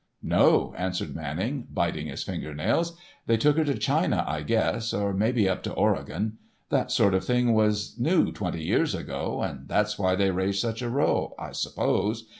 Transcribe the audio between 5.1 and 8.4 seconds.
may be up to Oregon. That sort of thing was new